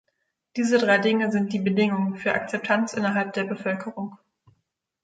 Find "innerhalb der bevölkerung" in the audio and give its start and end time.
2.93-4.17